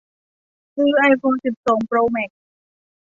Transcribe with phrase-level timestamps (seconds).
[0.75, 2.39] ซื้อไอโฟนสิบสองโปรแม็กซ์